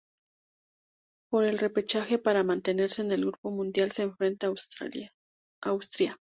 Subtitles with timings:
[1.29, 6.19] Por el repechaje para mantenerse en el Grupo Mundial se enfrentó a Austria.